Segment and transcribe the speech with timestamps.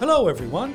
[0.00, 0.74] Hello, everyone.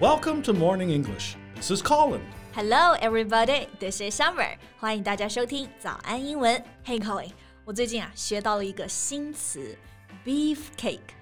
[0.00, 1.36] Welcome to Morning English.
[1.54, 2.20] This is Colin.
[2.54, 3.66] Hello, everybody.
[3.78, 4.56] This is Summer.
[4.78, 6.62] 欢迎大家收听早安英文。
[6.84, 7.30] Hey, Colin，
[7.64, 9.76] 我最近啊学到了一个新词，
[10.24, 11.14] beef cake。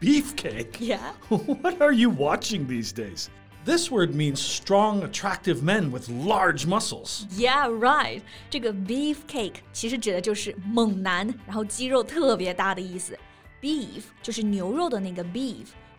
[0.00, 0.78] Beefcake?
[0.78, 1.12] Yeah.
[1.28, 3.28] What are you watching these days?
[3.66, 7.26] This word means strong, attractive men with large muscles.
[7.36, 8.22] Yeah, right.
[8.48, 13.18] 这个 beef cake 其实指的就是猛男，然后肌肉特别大的意思。
[13.60, 15.22] Beef 就是牛肉的那个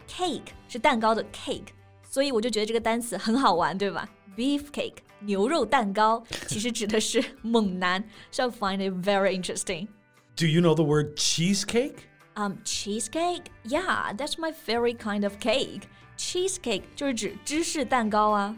[0.08, 1.68] beef，cake 是蛋糕的 cake，
[2.10, 4.10] 所以我就觉得这个单词很好玩，对吧？
[4.36, 9.88] Beef cake 牛 肉蛋糕其实指的是猛男，so I find it very interesting.
[10.36, 12.08] Do you know the word cheesecake?
[12.36, 13.52] Um, cheesecake?
[13.66, 15.82] Yeah, that's my favorite kind of cake.
[16.18, 18.56] Cheesecake 就是指芝士蛋糕啊。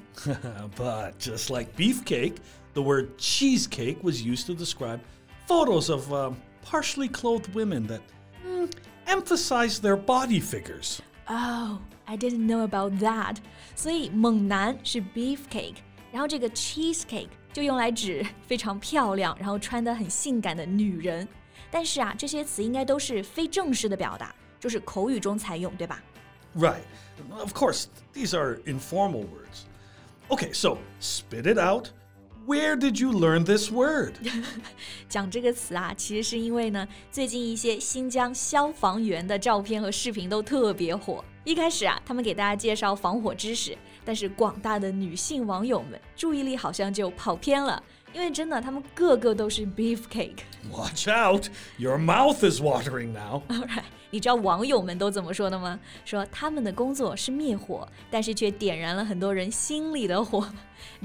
[0.78, 2.36] but just like beefcake,
[2.74, 5.00] the word cheesecake was used to describe
[5.48, 8.02] photos of um, partially clothed women that
[8.46, 8.70] mm,
[9.08, 11.00] emphasize their body figures.
[11.28, 13.38] Oh, I didn't know about that.
[13.76, 15.76] 所以猛男是 beefcake，
[16.12, 21.28] 然后这个 cheesecake 就用来指非常漂亮，然后穿得很性感的女人。
[21.72, 26.04] 但是啊，这些词应该都是非正式的表达，就是口语中才用，对吧？
[26.56, 26.84] Right.
[27.32, 29.66] Of course, these are informal words.
[30.30, 31.88] Okay, so spit it out.
[32.49, 34.15] Where did you learn this word?
[35.07, 41.23] 讲这个词啊，其实是因为呢，最近一些新疆消防员的照片和视频都特别火。
[41.45, 47.83] 一开始啊，他们给大家介绍防火知识，但是广大的女性网友们注意力好像就跑偏了，
[48.14, 50.40] 因为真的他们个个都是 beefcake。
[50.72, 51.50] Watch out.
[51.78, 53.42] Your mouth is watering now.
[53.50, 55.80] Alright，你知道网友们都怎么说的吗？
[56.06, 60.48] 说他们的工作是灭火，但是却点燃了很多人心里的火。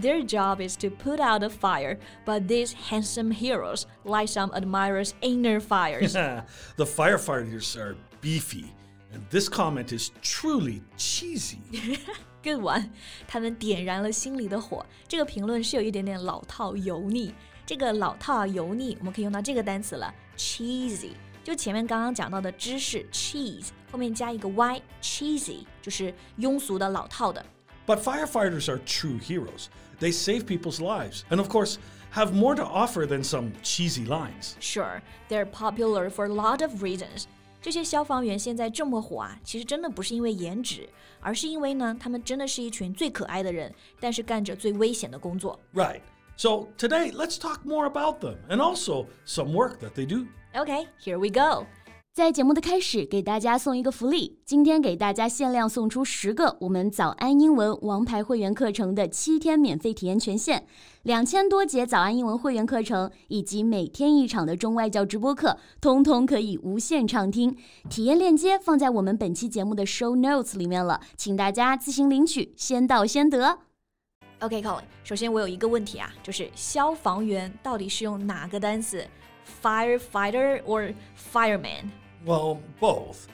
[0.00, 5.12] Their job is to put out a fire, but these handsome heroes light some admirers'
[5.20, 6.12] inner fires.
[6.76, 8.66] the firefighters are beefy,
[9.12, 11.58] and this comment is truly cheesy.
[12.42, 12.90] Good one，
[13.26, 14.84] 他们点燃了心里的火。
[15.06, 17.34] 这个评论是有一点点老套油腻。
[17.66, 21.10] 这个老套啊油腻，我们可以用到这个单词了，cheesy。
[21.44, 27.44] 就前面刚刚讲到的芝士 cheese 后面加一个 y，cheesy 就是庸俗的、老套的。
[27.86, 29.66] But firefighters are true heroes.
[29.98, 31.76] They save people's lives, and of course,
[32.12, 34.56] have more to offer than some cheesy lines.
[34.60, 37.26] Sure, they're popular for a lot of reasons.
[37.62, 40.88] 这些消防员现在这么火啊，其实真的不是因为颜值，
[41.20, 45.58] 而是因为呢，他们真的是一群最可爱的人，但是干着最危险的工作。
[45.74, 46.00] Right.
[46.36, 50.26] So today, let's talk more about them and also some work that they do.
[50.54, 51.66] Okay, here we go.
[52.13, 60.63] 在节目的开始，给大家送一个福利，今天给大家限量送出十个我们早安英文王牌会员课程的七天免费体验权限，
[61.01, 67.57] 两千多节早安英文会员课程以及每天一场的中外教直播课，通通可以无限畅听。
[67.89, 73.57] 体验链接放在我们本期节目的 show notes 里面了，请大家自行领取，先到先得。
[74.41, 79.03] OK，Colin，、首先我有一个问题啊，就是消防员到底是用哪个单词
[79.63, 80.93] ？firefighter or
[81.33, 81.85] fireman？
[82.24, 83.26] Well, both.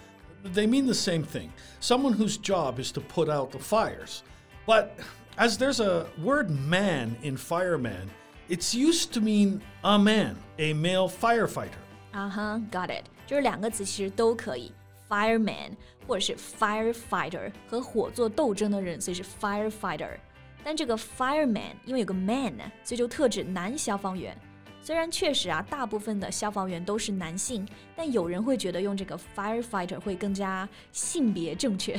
[0.42, 4.22] They mean the same thing someone whose job is to put out the fires.
[4.66, 4.98] But
[5.36, 8.10] as there's a word man in fireman,
[8.48, 11.80] it's used to mean a man, a male firefighter.
[12.12, 14.70] 啊哈、g o t it，就是两个词其实都可以，
[15.08, 15.70] fireman
[16.06, 20.18] 或者是 firefighter，和火做斗争的人，所以是 firefighter。
[20.62, 24.38] 但这个 fireman 因为有个 man，所以就特指男消防员。
[24.82, 27.66] 虽然确实啊，大部分的消防员都是男性，
[27.96, 31.98] 但有人会觉得用这个 firefighter 会更加性别正确。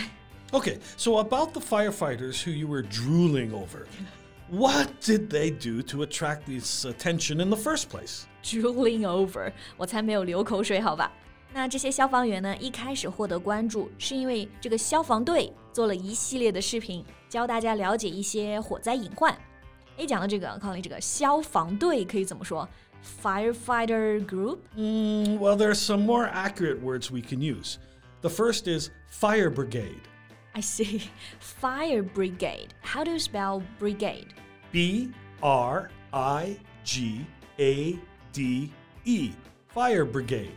[0.52, 3.88] Okay, so about the firefighters who you were drooling over,
[4.50, 8.26] what did they do to attract this attention in the first place?
[8.44, 11.12] drooling over，我才没有流口水，好吧？
[11.52, 19.36] 那这些消防员呢，一开始获得关注，是因为这个消防队做了一系列的视频，教大家了解一些火灾隐患。
[20.01, 22.67] 哎，讲到这个，Colin，这个消防队可以怎么说
[23.23, 24.61] ？firefighter group?
[24.75, 27.77] Mm, well, there are some more accurate words we can use.
[28.23, 30.01] The first is fire brigade.
[30.55, 31.03] I see.
[31.39, 32.69] Fire brigade.
[32.83, 34.29] How do you spell brigade?
[34.73, 35.11] B
[35.43, 37.27] R I G
[37.59, 37.99] A
[38.33, 38.73] D
[39.05, 39.33] E.
[39.69, 40.57] Fire brigade.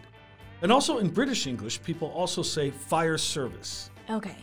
[0.61, 3.89] And also in British English, people also say fire service.
[4.09, 4.35] Okay.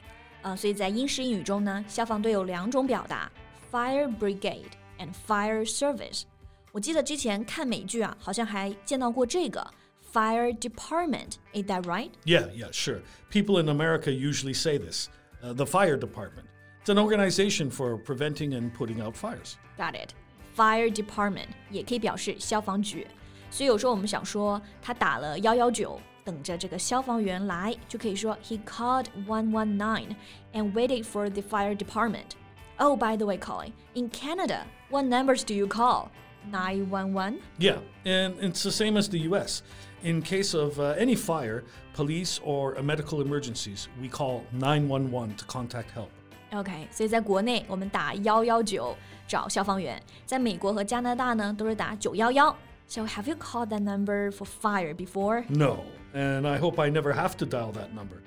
[0.42, 3.30] 呃，所以在英式英语中呢，消防队有两种表达
[3.72, 6.23] ，fire uh, brigade and fire service。
[6.71, 9.65] 我记得之前看美剧啊，好像还见到过这个
[10.11, 12.11] fire department。Is that right?
[12.25, 13.01] Yeah, yeah, sure.
[13.29, 15.09] People in America usually say this
[15.41, 16.45] uh, the fire department.
[16.83, 19.55] It's an organization for preventing and putting out fires.
[19.77, 20.13] Got it.
[20.55, 23.07] Fire department 也可以表示消防局。
[23.49, 30.15] 所以有时候我们想说他打了幺幺九， 等着这个消防员来，就可以说 He called 119
[30.53, 32.31] and waited for the fire department.
[32.79, 36.09] Oh, by the way, Colin, in Canada, what numbers do you call?
[36.51, 37.39] 911?
[37.57, 39.63] Yeah, and it's the same as the US.
[40.03, 41.63] In case of uh, any fire,
[41.93, 46.09] police, or uh, medical emergencies, we call 911 to contact help.
[46.51, 48.95] OK，所以在国内我们打幺幺九
[49.27, 52.55] 找消防员，在美国和加拿大呢都是打九幺幺。
[52.87, 55.43] So have you called that number for fire before?
[55.49, 58.21] No, and I hope I never have to dial that number.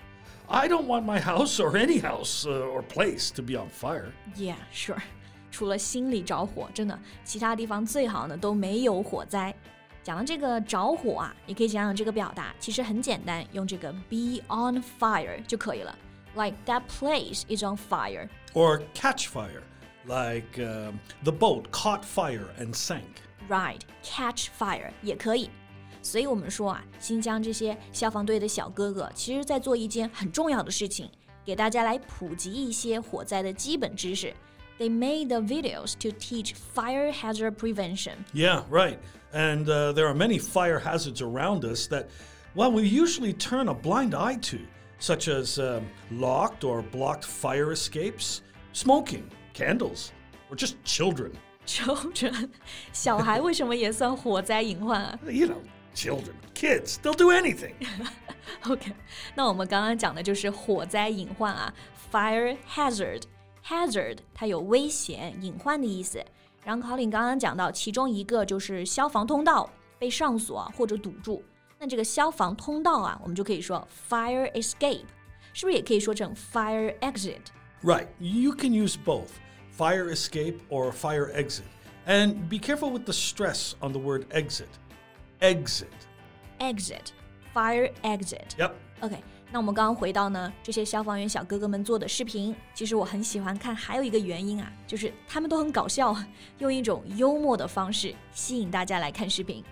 [0.49, 4.13] I don't want my house or any house uh, or place to be on fire.
[4.37, 5.03] Yeah, sure.
[5.51, 9.55] 除了心里着火，真的其他地方最好呢都没有火灾。
[10.03, 15.95] 讲到这个着火啊，也可以讲讲这个表达，其实很简单，用这个 be on fire 就可以了。
[16.35, 18.29] Like that place is on fire.
[18.55, 19.63] Or catch fire,
[20.07, 23.21] like um, the boat caught fire and sank.
[23.49, 25.51] Right, catch fire 也可以。
[26.03, 31.11] 所以我们说啊，新疆这些消防队的小哥哥，其实在做一件很重要的事情，
[31.45, 34.33] 给大家来普及一些火灾的基本知识。
[34.79, 38.25] They made the videos to teach fire hazard prevention.
[38.33, 38.99] Yeah, right.
[39.33, 42.07] And uh, there are many fire hazards around us that,
[42.55, 44.59] well, we usually turn a blind eye to,
[45.01, 45.83] such as um,
[46.13, 48.43] locked or blocked fire escapes,
[48.73, 50.13] smoking, candles,
[50.49, 51.33] or just children.
[51.67, 52.49] Children，
[52.93, 55.59] 小孩为什么也算火灾隐患啊 You know,
[55.94, 57.74] children, kids, they'll do anything.
[58.68, 58.94] OK，
[59.36, 61.74] 那我们刚刚讲的就是火灾隐患啊
[62.12, 63.24] ，fire hazard。
[63.66, 66.24] hazard 它有危险、隐患的意思。
[66.64, 69.70] 然后 Colin 刚刚讲到，其中一个就是消防通道
[70.00, 71.44] 被上锁、啊、或者堵住。
[71.80, 75.06] 那这个消防通道啊，我们就可以说 fire escape，
[75.54, 77.40] 是不是也可以说成 fire exit?
[77.84, 79.30] Right, you can use both
[79.78, 81.64] fire escape or fire exit.
[82.06, 84.68] And be careful with the stress on the word exit
[85.43, 85.87] Exit.
[86.59, 87.13] exit
[87.55, 88.57] fire exit。
[88.59, 88.73] Yep.
[89.01, 96.17] OK，那我们刚刚回到呢，这些消防员小哥哥们做的视频，其实我很喜欢看，还有一个原因啊，就是他们都很搞笑，
[96.59, 99.65] 用一种幽默的方式吸引大家来看视频。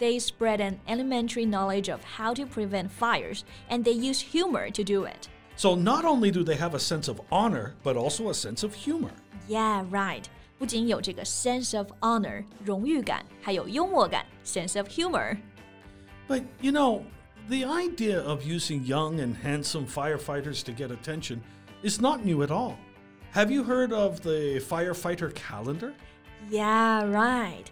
[0.00, 4.82] They spread an elementary knowledge of how to prevent fires, and they use humor to
[4.82, 5.28] do it.
[5.56, 8.74] So not only do they have a sense of honor, but also a sense of
[8.74, 9.12] humor.
[9.48, 10.24] Yeah, right.
[10.58, 15.36] 不仅有这个 sense of honor 荣誉感，还有幽默感 sense of humor。
[16.28, 17.02] But you know,
[17.48, 21.40] the idea of using young and handsome firefighters to get attention
[21.82, 22.74] is not new at all.
[23.34, 25.92] Have you heard of the firefighter calendar?
[26.50, 27.64] Yeah, right.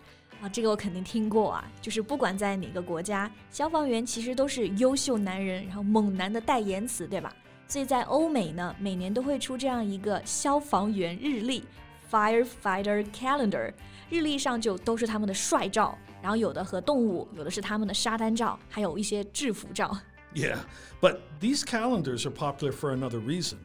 [0.43, 7.33] 啊，这个我肯定听过啊，就是不管在哪个国家，消防员其实都是优秀男人，然后猛男的代言词，对吧？
[7.69, 11.65] 所以在欧美呢，每年都会出这样一个消防员日历
[12.11, 13.73] （Firefighter Calendar），
[14.11, 19.97] 日历上就都是他们的帅照，然后有的和动物，有的是他们的沙滩照，还有一些制服照。
[20.35, 20.59] Yeah,
[21.01, 23.59] but these calendars are popular for another reason.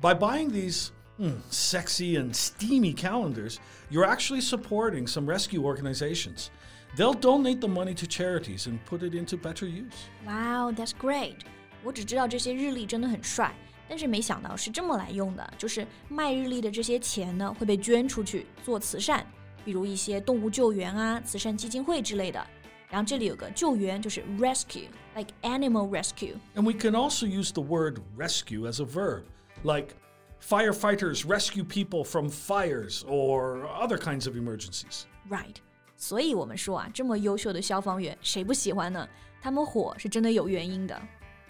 [0.00, 3.58] By buying these hmm, sexy and steamy calendars,
[3.90, 6.50] you're actually supporting some rescue organizations.
[6.96, 9.94] They'll donate the money to charities and put it into better use.
[10.26, 11.36] Wow, that's great！
[11.82, 13.54] 我只知道这些日历真的很帅，
[13.88, 19.26] 但是没想到是这么来用的，就是卖日历的这些钱呢会被捐出去做慈善，
[19.64, 22.46] 比如一些动物救援啊、慈善基金会之类的。
[22.88, 26.34] 然后这里有个救援，就是 rescue，like animal rescue。
[26.54, 29.22] And we can also use the word rescue as a verb,
[29.62, 29.94] like
[30.46, 35.04] firefighters rescue people from fires or other kinds of emergencies.
[35.30, 35.56] Right，
[35.96, 39.08] 所以我们说啊，这么优秀的消防员，谁不喜欢呢？
[39.40, 41.00] 他们火是真的有原因的。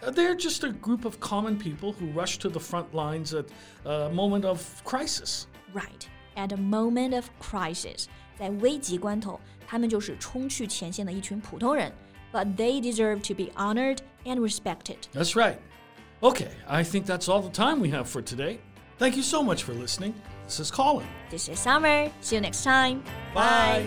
[0.03, 3.47] Uh, They're just a group of common people who rush to the front lines at
[3.85, 5.47] a moment of crisis.
[5.73, 11.93] Right, at a moment of crisis，在危急关头，他们就是冲去前线的一群普通人。
[12.33, 14.99] But they deserve to be honored and respected.
[15.13, 15.59] That's right.
[16.21, 18.59] Okay, I think that's all the time we have for today.
[18.99, 20.15] Thank you so much for listening.
[20.47, 21.07] This is Colin.
[21.31, 22.11] This is Summer.
[22.21, 23.03] See you next time.
[23.35, 23.87] Bye.